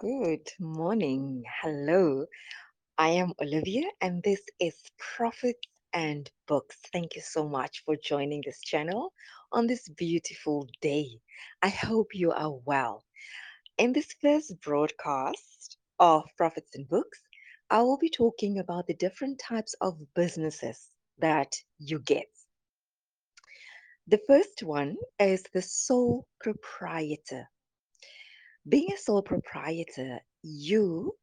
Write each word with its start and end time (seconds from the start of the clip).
Good 0.00 0.48
morning. 0.58 1.44
Hello. 1.60 2.24
I 2.96 3.10
am 3.10 3.34
Olivia, 3.38 3.84
and 4.00 4.22
this 4.22 4.40
is 4.58 4.74
Profits 4.96 5.68
and 5.92 6.30
Books. 6.48 6.78
Thank 6.90 7.16
you 7.16 7.20
so 7.20 7.46
much 7.46 7.82
for 7.84 7.96
joining 8.02 8.40
this 8.42 8.62
channel 8.62 9.12
on 9.52 9.66
this 9.66 9.90
beautiful 9.90 10.66
day. 10.80 11.20
I 11.60 11.68
hope 11.68 12.14
you 12.14 12.32
are 12.32 12.54
well. 12.64 13.04
In 13.76 13.92
this 13.92 14.14
first 14.22 14.58
broadcast 14.62 15.76
of 15.98 16.24
Profits 16.38 16.74
and 16.74 16.88
Books, 16.88 17.20
I 17.68 17.82
will 17.82 17.98
be 17.98 18.08
talking 18.08 18.58
about 18.58 18.86
the 18.86 18.94
different 18.94 19.38
types 19.38 19.74
of 19.82 19.98
businesses 20.14 20.88
that 21.18 21.54
you 21.78 21.98
get. 21.98 22.30
The 24.06 24.20
first 24.26 24.62
one 24.62 24.96
is 25.18 25.44
the 25.52 25.60
sole 25.60 26.26
proprietor. 26.40 27.50
Being 28.68 28.92
a 28.92 28.98
sole 28.98 29.22
proprietor, 29.22 30.20
you 30.42 31.16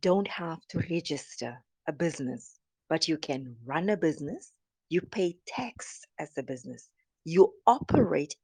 don't 0.00 0.28
have 0.28 0.60
to 0.68 0.78
register 0.90 1.58
a 1.88 1.92
business, 1.92 2.58
but 2.88 3.08
you 3.08 3.18
can 3.18 3.56
run 3.64 3.88
a 3.90 3.96
business. 3.96 4.52
You 4.90 5.00
pay 5.02 5.38
tax 5.46 6.02
as 6.18 6.30
a 6.38 6.42
business. 6.42 6.90
You 7.24 7.54
operate 7.66 8.36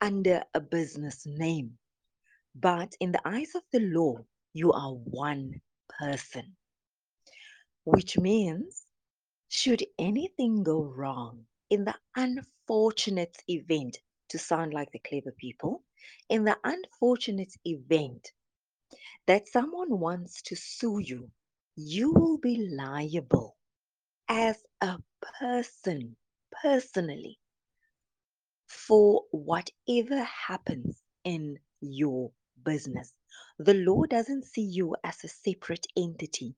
under 0.00 0.44
a 0.54 0.60
business 0.60 1.24
name. 1.26 1.78
But 2.54 2.94
in 3.00 3.12
the 3.12 3.22
eyes 3.26 3.54
of 3.56 3.62
the 3.72 3.80
law, 3.80 4.18
you 4.54 4.72
are 4.72 4.92
one 4.94 5.60
person, 6.00 6.56
which 7.84 8.18
means 8.18 8.86
should 9.48 9.84
anything 9.98 10.62
go 10.64 10.82
wrong 10.82 11.46
in 11.70 11.84
the 11.84 11.94
unfortunate 12.16 13.36
event, 13.48 13.98
to 14.32 14.38
sound 14.38 14.74
like 14.74 14.90
the 14.92 14.98
clever 15.00 15.32
people, 15.38 15.84
in 16.28 16.44
the 16.44 16.56
unfortunate 16.64 17.54
event 17.64 18.32
that 19.26 19.48
someone 19.48 20.00
wants 20.00 20.42
to 20.42 20.56
sue 20.56 20.98
you, 20.98 21.30
you 21.76 22.12
will 22.12 22.38
be 22.38 22.68
liable 22.76 23.56
as 24.28 24.56
a 24.80 24.98
person, 25.40 26.16
personally, 26.62 27.38
for 28.66 29.22
whatever 29.30 30.24
happens 30.24 31.02
in 31.24 31.58
your 31.80 32.30
business. 32.64 33.12
The 33.58 33.74
law 33.74 34.04
doesn't 34.04 34.44
see 34.44 34.62
you 34.62 34.96
as 35.04 35.22
a 35.24 35.28
separate 35.28 35.86
entity, 35.96 36.56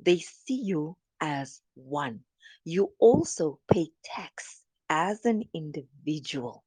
they 0.00 0.18
see 0.18 0.60
you 0.62 0.96
as 1.20 1.60
one. 1.74 2.20
You 2.64 2.92
also 2.98 3.60
pay 3.72 3.88
tax 4.04 4.62
as 4.88 5.24
an 5.24 5.44
individual. 5.54 6.64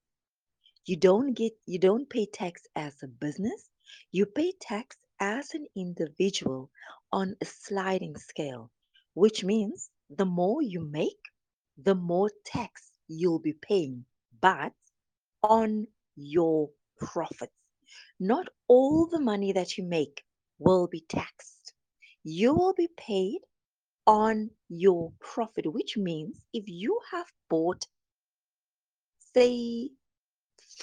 You 0.85 0.97
don't 0.97 1.33
get 1.33 1.53
you 1.65 1.79
don't 1.79 2.09
pay 2.09 2.25
tax 2.25 2.63
as 2.75 2.95
a 3.03 3.07
business. 3.07 3.69
You 4.11 4.25
pay 4.25 4.53
tax 4.59 4.97
as 5.19 5.53
an 5.53 5.65
individual 5.75 6.71
on 7.11 7.35
a 7.41 7.45
sliding 7.45 8.17
scale, 8.17 8.71
which 9.13 9.43
means 9.45 9.89
the 10.09 10.25
more 10.25 10.61
you 10.61 10.81
make, 10.81 11.23
the 11.77 11.95
more 11.95 12.29
tax 12.45 12.91
you'll 13.07 13.39
be 13.39 13.53
paying, 13.53 14.05
but 14.41 14.73
on 15.43 15.87
your 16.15 16.69
profits. 16.99 17.53
Not 18.19 18.47
all 18.67 19.07
the 19.07 19.21
money 19.21 19.53
that 19.53 19.77
you 19.77 19.85
make 19.85 20.23
will 20.59 20.87
be 20.87 21.01
taxed. 21.07 21.73
You 22.23 22.53
will 22.55 22.73
be 22.73 22.89
paid 22.97 23.39
on 24.05 24.51
your 24.69 25.13
profit, 25.19 25.71
which 25.71 25.97
means 25.97 26.45
if 26.53 26.65
you 26.67 26.99
have 27.11 27.27
bought, 27.49 27.85
say, 29.33 29.89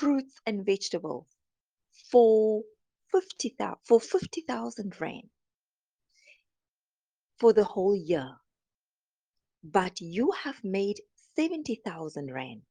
fruits 0.01 0.35
and 0.47 0.65
vegetables 0.65 1.27
for 2.11 2.63
50,000 3.13 3.77
for 3.87 4.01
50,000 4.01 5.01
rand 5.01 5.29
for 7.39 7.53
the 7.53 7.65
whole 7.65 7.97
year. 7.97 8.31
But 9.63 10.01
you 10.01 10.33
have 10.45 10.65
made 10.65 11.01
70,000 11.37 12.33
rand 12.33 12.63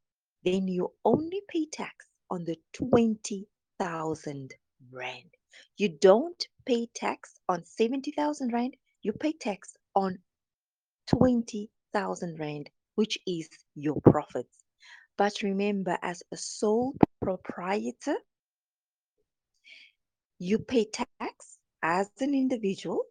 then 0.43 0.67
you 0.67 0.91
only 1.05 1.41
pay 1.49 1.67
tax 1.71 2.07
on 2.31 2.45
the 2.45 2.57
20,000 2.73 4.55
rand. 4.91 5.29
You 5.77 5.89
don't 5.89 6.47
pay 6.65 6.87
tax 6.95 7.39
on 7.47 7.63
70,000 7.65 8.53
rand 8.53 8.75
you 9.03 9.13
pay 9.13 9.33
tax 9.33 9.75
on 9.95 10.17
20,000 11.07 12.39
rand 12.39 12.69
which 12.95 13.19
is 13.27 13.49
your 13.75 14.01
profits 14.01 14.57
but 15.19 15.43
remember 15.43 15.97
as 16.01 16.23
a 16.31 16.37
sole 16.37 16.95
proprietor 17.21 18.15
you 20.39 20.57
pay 20.57 20.85
tax 20.85 21.57
as 21.83 22.09
an 22.21 22.33
individual. 22.33 23.03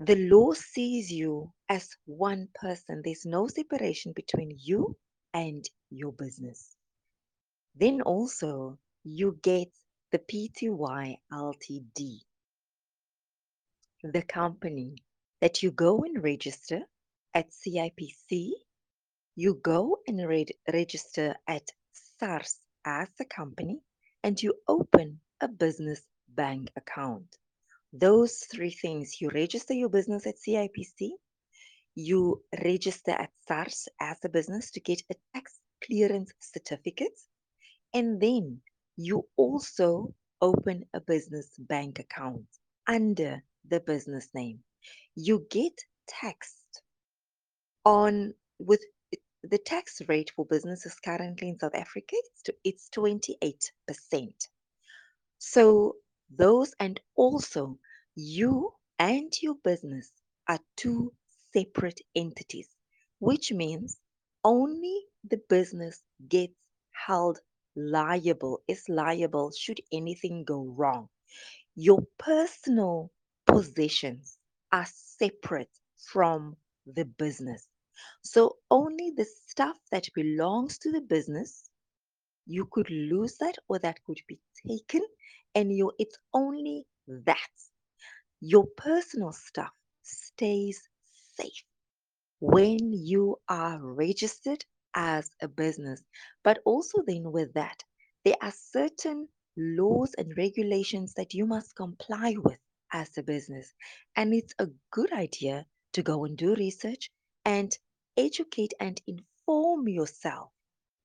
The 0.00 0.16
law 0.28 0.52
sees 0.54 1.12
you 1.12 1.52
as 1.68 1.88
one 2.06 2.48
person. 2.56 3.02
There's 3.04 3.24
no 3.24 3.46
separation 3.46 4.12
between 4.12 4.58
you 4.60 4.96
and 5.32 5.64
your 5.90 6.10
business. 6.10 6.74
Then 7.76 8.00
also, 8.02 8.76
you 9.04 9.38
get 9.42 9.68
the 10.10 10.18
PTY 10.18 11.16
Ltd, 11.32 12.18
the 14.02 14.22
company 14.22 14.96
that 15.40 15.62
you 15.62 15.70
go 15.70 16.02
and 16.02 16.22
register 16.24 16.80
at 17.32 17.50
CIPC. 17.50 18.50
You 19.36 19.54
go 19.54 19.98
and 20.06 20.28
re- 20.28 20.46
register 20.72 21.34
at 21.48 21.68
SARS 21.92 22.60
as 22.84 23.08
a 23.20 23.24
company 23.24 23.80
and 24.22 24.40
you 24.40 24.54
open 24.68 25.20
a 25.40 25.48
business 25.48 26.02
bank 26.28 26.70
account. 26.76 27.36
Those 27.92 28.38
three 28.52 28.70
things 28.70 29.20
you 29.20 29.30
register 29.30 29.74
your 29.74 29.88
business 29.88 30.26
at 30.26 30.36
CIPC, 30.36 31.10
you 31.94 32.42
register 32.62 33.12
at 33.12 33.30
SARS 33.48 33.88
as 34.00 34.18
a 34.24 34.28
business 34.28 34.70
to 34.72 34.80
get 34.80 35.02
a 35.10 35.14
tax 35.34 35.58
clearance 35.84 36.32
certificate, 36.40 37.18
and 37.92 38.20
then 38.20 38.60
you 38.96 39.26
also 39.36 40.14
open 40.40 40.84
a 40.94 41.00
business 41.00 41.50
bank 41.58 41.98
account 41.98 42.46
under 42.86 43.42
the 43.68 43.80
business 43.80 44.28
name. 44.34 44.60
You 45.14 45.46
get 45.50 45.72
taxed 46.08 46.82
on 47.84 48.34
with 48.58 48.80
the 49.50 49.58
tax 49.58 50.00
rate 50.08 50.32
for 50.34 50.46
businesses 50.46 50.96
currently 51.04 51.50
in 51.50 51.58
South 51.58 51.74
Africa 51.74 52.16
it's 52.64 52.88
28%. 52.90 54.48
So 55.38 55.96
those 56.30 56.74
and 56.80 57.00
also 57.16 57.78
you 58.14 58.72
and 58.98 59.32
your 59.42 59.56
business 59.64 60.12
are 60.48 60.60
two 60.76 61.12
separate 61.52 62.00
entities, 62.16 62.68
which 63.18 63.52
means 63.52 63.98
only 64.44 65.02
the 65.28 65.40
business 65.48 66.02
gets 66.28 66.54
held 66.92 67.40
liable, 67.76 68.62
is 68.68 68.88
liable 68.88 69.52
should 69.52 69.80
anything 69.92 70.44
go 70.44 70.64
wrong. 70.76 71.08
Your 71.74 72.06
personal 72.18 73.12
possessions 73.46 74.38
are 74.72 74.86
separate 74.86 75.70
from 75.98 76.56
the 76.86 77.04
business. 77.04 77.66
So 78.22 78.56
only 78.70 79.12
the 79.16 79.26
stuff 79.48 79.76
that 79.92 80.08
belongs 80.14 80.78
to 80.78 80.92
the 80.92 81.00
business, 81.02 81.70
you 82.46 82.66
could 82.70 82.90
lose 82.90 83.36
that 83.38 83.56
or 83.68 83.78
that 83.80 84.02
could 84.04 84.20
be 84.28 84.40
taken 84.68 85.02
and 85.54 85.72
you 85.72 85.92
it's 85.98 86.18
only 86.34 86.86
that. 87.08 87.38
Your 88.40 88.66
personal 88.76 89.32
stuff 89.32 89.72
stays 90.02 90.88
safe 91.36 91.64
when 92.40 92.92
you 92.92 93.36
are 93.48 93.78
registered 93.80 94.64
as 94.94 95.30
a 95.42 95.48
business. 95.48 96.02
But 96.44 96.60
also 96.64 97.02
then 97.06 97.32
with 97.32 97.54
that 97.54 97.82
there 98.24 98.36
are 98.42 98.52
certain 98.52 99.28
laws 99.56 100.14
and 100.18 100.36
regulations 100.36 101.14
that 101.14 101.34
you 101.34 101.46
must 101.46 101.76
comply 101.76 102.36
with 102.38 102.58
as 102.92 103.16
a 103.18 103.22
business. 103.22 103.72
And 104.16 104.34
it's 104.34 104.54
a 104.58 104.68
good 104.92 105.12
idea 105.12 105.66
to 105.94 106.02
go 106.02 106.24
and 106.24 106.36
do 106.36 106.54
research 106.54 107.10
and 107.44 107.76
educate 108.16 108.74
and 108.80 109.00
inform 109.06 109.88
yourself 109.88 110.50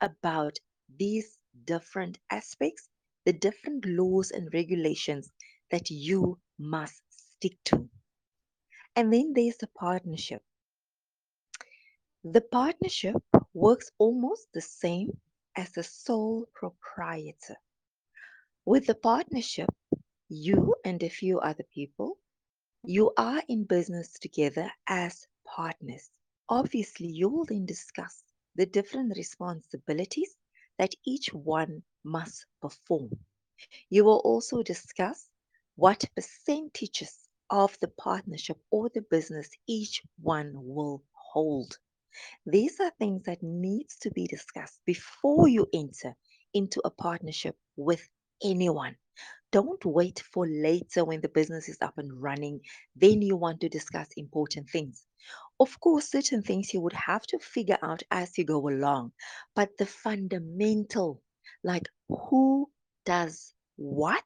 about 0.01 0.57
these 0.97 1.37
different 1.65 2.17
aspects 2.29 2.89
the 3.25 3.33
different 3.33 3.85
laws 3.85 4.31
and 4.31 4.51
regulations 4.53 5.31
that 5.71 5.89
you 5.89 6.39
must 6.57 7.01
stick 7.09 7.57
to. 7.65 7.89
And 8.95 9.13
then 9.13 9.33
there's 9.35 9.57
the 9.57 9.67
partnership. 9.67 10.41
The 12.23 12.41
partnership 12.41 13.15
works 13.53 13.91
almost 13.97 14.47
the 14.53 14.61
same 14.61 15.11
as 15.55 15.77
a 15.77 15.83
sole 15.83 16.47
proprietor. 16.53 17.57
With 18.65 18.87
the 18.87 18.95
partnership, 18.95 19.69
you 20.27 20.75
and 20.83 21.01
a 21.03 21.09
few 21.09 21.39
other 21.39 21.65
people, 21.73 22.17
you 22.83 23.13
are 23.17 23.43
in 23.47 23.65
business 23.65 24.13
together 24.13 24.71
as 24.87 25.27
partners. 25.45 26.09
Obviously, 26.49 27.07
you 27.07 27.29
will 27.29 27.45
then 27.45 27.65
discuss 27.65 28.23
the 28.55 28.65
different 28.65 29.13
responsibilities 29.17 30.35
that 30.79 30.93
each 31.05 31.33
one 31.33 31.83
must 32.03 32.45
perform. 32.61 33.11
You 33.89 34.05
will 34.05 34.21
also 34.25 34.63
discuss 34.63 35.29
what 35.75 36.05
percentages 36.15 37.29
of 37.49 37.77
the 37.81 37.89
partnership 37.89 38.57
or 38.71 38.89
the 38.93 39.03
business 39.03 39.49
each 39.67 40.01
one 40.21 40.53
will 40.55 41.03
hold. 41.13 41.77
These 42.45 42.79
are 42.79 42.91
things 42.99 43.23
that 43.25 43.43
needs 43.43 43.97
to 44.01 44.11
be 44.11 44.27
discussed 44.27 44.81
before 44.85 45.47
you 45.47 45.67
enter 45.73 46.15
into 46.53 46.81
a 46.85 46.91
partnership 46.91 47.55
with 47.77 48.07
anyone. 48.43 48.97
Don't 49.51 49.83
wait 49.85 50.23
for 50.33 50.47
later 50.47 51.05
when 51.05 51.21
the 51.21 51.29
business 51.29 51.69
is 51.69 51.77
up 51.81 51.97
and 51.97 52.11
running. 52.21 52.61
Then 52.95 53.21
you 53.21 53.37
want 53.37 53.61
to 53.61 53.69
discuss 53.69 54.09
important 54.17 54.69
things. 54.69 55.05
Of 55.59 55.79
course, 55.79 56.09
certain 56.09 56.41
things 56.41 56.73
you 56.73 56.81
would 56.81 56.93
have 56.93 57.27
to 57.27 57.39
figure 57.39 57.77
out 57.81 58.03
as 58.09 58.37
you 58.37 58.45
go 58.45 58.67
along, 58.67 59.13
but 59.53 59.77
the 59.77 59.85
fundamental, 59.85 61.21
like 61.63 61.89
who 62.09 62.71
does 63.05 63.53
what, 63.75 64.25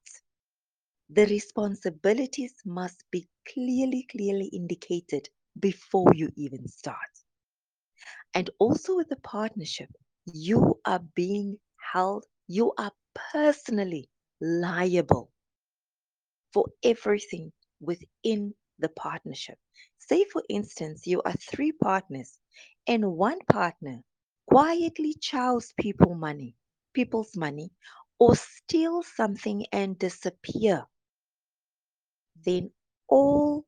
the 1.10 1.26
responsibilities 1.26 2.56
must 2.66 3.04
be 3.12 3.30
clearly, 3.48 4.04
clearly 4.10 4.48
indicated 4.48 5.30
before 5.60 6.14
you 6.14 6.32
even 6.36 6.68
start. 6.68 7.24
And 8.34 8.50
also 8.60 8.96
with 8.96 9.10
the 9.10 9.16
partnership, 9.16 9.90
you 10.26 10.80
are 10.86 11.00
being 11.00 11.60
held, 11.94 12.26
you 12.48 12.74
are 12.78 12.92
personally 13.16 14.10
liable 14.40 15.32
for 16.54 16.66
everything 16.84 17.52
within 17.80 18.54
the 18.80 18.90
partnership. 18.90 19.58
Say, 20.08 20.26
for 20.26 20.44
instance, 20.50 21.08
you 21.08 21.22
are 21.24 21.34
three 21.34 21.72
partners, 21.72 22.40
and 22.88 23.14
one 23.14 23.40
partner 23.52 24.02
quietly 24.50 25.16
chows 25.22 25.74
people 25.80 26.16
money, 26.16 26.56
people's 26.94 27.38
money, 27.38 27.72
or 28.20 28.36
steals 28.36 29.08
something 29.16 29.66
and 29.72 29.98
disappear. 30.00 30.86
Then 32.46 32.72
all 33.10 33.66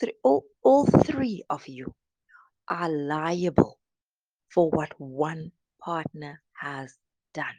three, 0.00 0.14
all, 0.24 0.44
all 0.62 0.86
three 0.86 1.44
of 1.50 1.66
you 1.68 1.94
are 2.68 2.90
liable 2.90 3.78
for 4.50 4.70
what 4.70 4.92
one 4.98 5.52
partner 5.80 6.42
has 6.60 6.94
done. 7.34 7.56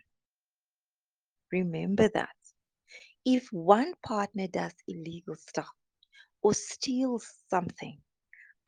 Remember 1.52 2.10
that. 2.14 2.30
If 3.26 3.48
one 3.52 3.94
partner 4.06 4.48
does 4.48 4.74
illegal 4.88 5.36
stuff 5.36 5.70
or 6.44 6.54
steals 6.54 7.28
something 7.50 8.00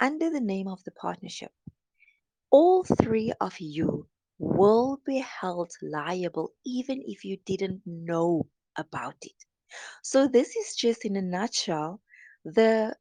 under 0.03 0.29
the 0.29 0.41
name 0.41 0.67
of 0.67 0.83
the 0.85 0.91
partnership, 0.91 1.51
all 2.51 2.83
three 2.83 3.33
of 3.41 3.59
you 3.59 4.07
will 4.39 4.99
be 5.05 5.19
held 5.19 5.71
liable 5.81 6.51
even 6.65 7.01
if 7.07 7.25
you 7.25 7.37
didn't 7.45 7.81
know 7.87 8.47
about 8.77 9.15
it. 9.23 9.45
So, 10.03 10.27
this 10.27 10.55
is 10.55 10.75
just 10.75 11.05
in 11.05 11.15
a 11.17 11.21
nutshell 11.21 12.01
the 12.45 12.95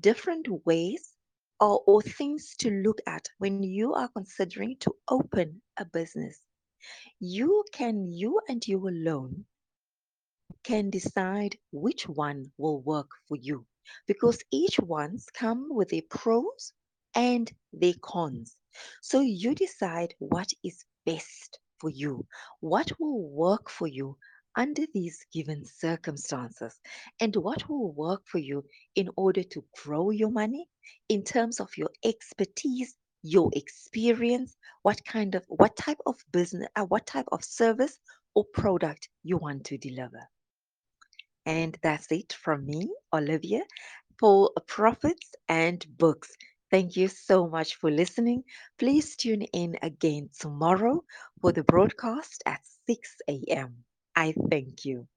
different 0.00 0.48
ways 0.66 1.14
or, 1.60 1.82
or 1.86 2.02
things 2.02 2.54
to 2.60 2.70
look 2.70 3.00
at 3.08 3.28
when 3.38 3.62
you 3.64 3.94
are 3.94 4.08
considering 4.08 4.76
to 4.80 4.94
open 5.08 5.62
a 5.78 5.84
business. 5.84 6.40
You 7.20 7.64
can, 7.72 8.12
you 8.12 8.40
and 8.48 8.66
you 8.66 8.88
alone 8.88 9.44
can 10.64 10.90
decide 10.90 11.56
which 11.72 12.08
one 12.08 12.52
will 12.58 12.80
work 12.82 13.10
for 13.28 13.36
you 13.36 13.66
because 14.06 14.42
each 14.50 14.78
one's 14.80 15.26
come 15.30 15.68
with 15.70 15.88
their 15.90 16.02
pros 16.08 16.72
and 17.14 17.50
their 17.72 17.94
cons. 18.02 18.56
So 19.02 19.20
you 19.20 19.54
decide 19.54 20.14
what 20.18 20.50
is 20.62 20.84
best 21.06 21.58
for 21.78 21.90
you, 21.90 22.26
what 22.60 22.90
will 22.98 23.28
work 23.28 23.70
for 23.70 23.86
you 23.86 24.16
under 24.56 24.82
these 24.94 25.18
given 25.32 25.64
circumstances, 25.64 26.78
and 27.20 27.34
what 27.36 27.68
will 27.68 27.92
work 27.92 28.22
for 28.26 28.38
you 28.38 28.64
in 28.94 29.08
order 29.16 29.42
to 29.42 29.64
grow 29.82 30.10
your 30.10 30.30
money 30.30 30.68
in 31.08 31.22
terms 31.24 31.60
of 31.60 31.76
your 31.76 31.90
expertise, 32.04 32.94
your 33.22 33.50
experience, 33.54 34.56
what 34.82 35.04
kind 35.04 35.34
of 35.34 35.44
what 35.48 35.76
type 35.76 35.98
of 36.06 36.16
business, 36.32 36.68
uh, 36.76 36.84
what 36.84 37.06
type 37.06 37.26
of 37.32 37.42
service 37.44 37.98
or 38.34 38.44
product 38.54 39.08
you 39.22 39.36
want 39.36 39.64
to 39.64 39.78
deliver. 39.78 40.20
And 41.46 41.78
that's 41.82 42.10
it 42.12 42.32
from 42.34 42.66
me, 42.66 42.94
Olivia, 43.12 43.62
for 44.18 44.50
Profits 44.66 45.32
and 45.48 45.84
Books. 45.98 46.32
Thank 46.70 46.96
you 46.96 47.08
so 47.08 47.48
much 47.48 47.76
for 47.76 47.90
listening. 47.90 48.44
Please 48.78 49.16
tune 49.16 49.42
in 49.42 49.76
again 49.82 50.30
tomorrow 50.38 51.04
for 51.40 51.52
the 51.52 51.64
broadcast 51.64 52.42
at 52.46 52.60
6 52.88 53.16
a.m. 53.28 53.84
I 54.16 54.34
thank 54.50 54.84
you. 54.84 55.08